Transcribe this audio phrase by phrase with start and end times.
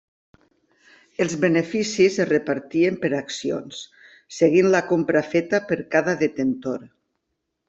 [1.25, 3.83] Els beneficis es repartien per accions
[4.39, 6.87] seguint la compra feta per cada detentor.